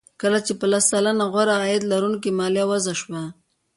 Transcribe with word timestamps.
کله 0.21 0.39
چې 0.45 0.53
په 0.59 0.65
لس 0.71 0.85
سلنه 0.91 1.25
غوره 1.31 1.55
عاید 1.61 1.83
لرونکو 1.91 2.27
مالیه 2.39 2.65
وضع 2.71 2.93
شوه 3.01 3.23